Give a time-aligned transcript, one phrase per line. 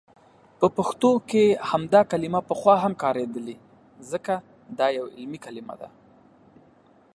[0.59, 3.55] په پښتو کې همدا کلمه پخوا هم کاریدلي،
[4.11, 4.33] ځکه
[4.79, 5.89] دا یو علمي کلمه ده.